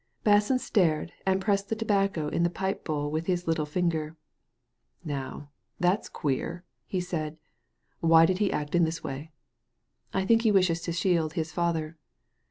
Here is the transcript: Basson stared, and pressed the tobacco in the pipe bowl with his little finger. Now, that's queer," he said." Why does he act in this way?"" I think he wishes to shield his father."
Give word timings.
Basson 0.25 0.59
stared, 0.59 1.13
and 1.27 1.39
pressed 1.39 1.69
the 1.69 1.75
tobacco 1.75 2.27
in 2.27 2.41
the 2.41 2.49
pipe 2.49 2.83
bowl 2.83 3.11
with 3.11 3.27
his 3.27 3.47
little 3.47 3.67
finger. 3.67 4.15
Now, 5.05 5.51
that's 5.79 6.09
queer," 6.09 6.63
he 6.87 6.99
said." 6.99 7.37
Why 7.99 8.25
does 8.25 8.39
he 8.39 8.51
act 8.51 8.73
in 8.73 8.83
this 8.83 9.03
way?"" 9.03 9.29
I 10.11 10.25
think 10.25 10.41
he 10.41 10.51
wishes 10.51 10.81
to 10.81 10.91
shield 10.91 11.33
his 11.33 11.51
father." 11.51 11.97